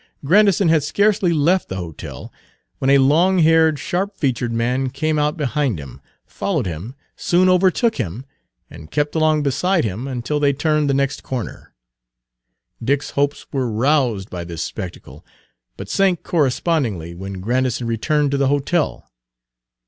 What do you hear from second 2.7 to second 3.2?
when a